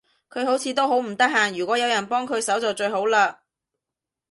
[0.31, 3.35] 佢好似都好唔得閒，如果有人幫佢手就最好嘞